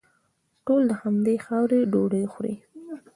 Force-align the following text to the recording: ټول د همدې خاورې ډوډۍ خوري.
ټول 0.65 0.81
د 0.89 0.91
همدې 1.01 1.35
خاورې 1.45 1.79
ډوډۍ 1.91 2.25
خوري. 2.31 2.55